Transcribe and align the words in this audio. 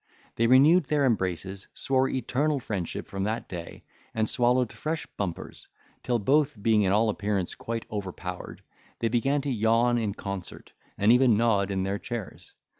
They 0.35 0.47
renewed 0.47 0.85
their 0.85 1.05
embraces, 1.05 1.67
swore 1.75 2.09
eternal 2.09 2.59
friendship 2.59 3.05
from 3.07 3.23
that 3.25 3.47
day, 3.47 3.83
and 4.15 4.27
swallowed 4.27 4.73
fresh 4.73 5.05
bumpers, 5.15 5.67
till 6.01 6.17
both 6.17 6.59
being 6.59 6.81
in 6.81 6.91
all 6.91 7.09
appearance 7.11 7.53
quite 7.53 7.85
overpowered, 7.91 8.63
they 8.97 9.09
began 9.09 9.41
to 9.43 9.51
yawn 9.51 9.99
in 9.99 10.15
concert, 10.15 10.71
and 10.97 11.11
even 11.11 11.37
nod 11.37 11.69
in 11.69 11.83
their 11.83 11.99
chairs. 11.99 12.55